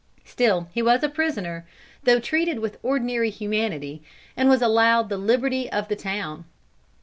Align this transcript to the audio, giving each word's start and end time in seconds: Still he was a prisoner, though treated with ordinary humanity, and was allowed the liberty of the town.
Still 0.25 0.67
he 0.73 0.81
was 0.81 1.03
a 1.03 1.09
prisoner, 1.09 1.63
though 2.05 2.19
treated 2.19 2.57
with 2.57 2.79
ordinary 2.81 3.29
humanity, 3.29 4.01
and 4.35 4.49
was 4.49 4.63
allowed 4.63 5.09
the 5.09 5.17
liberty 5.19 5.71
of 5.71 5.89
the 5.89 5.95
town. 5.95 6.45